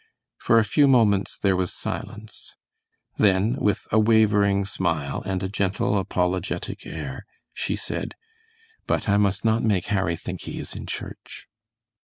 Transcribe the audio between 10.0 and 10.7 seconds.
think he